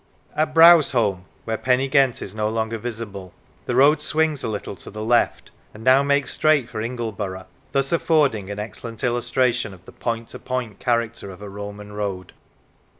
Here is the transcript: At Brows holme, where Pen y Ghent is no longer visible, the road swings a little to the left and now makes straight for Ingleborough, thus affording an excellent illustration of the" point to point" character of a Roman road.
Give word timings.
At 0.35 0.55
Brows 0.55 0.93
holme, 0.93 1.25
where 1.45 1.59
Pen 1.59 1.77
y 1.77 1.85
Ghent 1.85 2.23
is 2.23 2.33
no 2.33 2.49
longer 2.49 2.79
visible, 2.79 3.33
the 3.67 3.75
road 3.75 4.01
swings 4.01 4.43
a 4.43 4.47
little 4.47 4.75
to 4.77 4.89
the 4.89 5.03
left 5.03 5.51
and 5.75 5.83
now 5.83 6.01
makes 6.01 6.33
straight 6.33 6.67
for 6.71 6.81
Ingleborough, 6.81 7.45
thus 7.71 7.91
affording 7.91 8.49
an 8.49 8.57
excellent 8.57 9.03
illustration 9.03 9.75
of 9.75 9.85
the" 9.85 9.91
point 10.11 10.29
to 10.29 10.39
point" 10.39 10.79
character 10.79 11.29
of 11.29 11.43
a 11.43 11.49
Roman 11.49 11.93
road. 11.93 12.33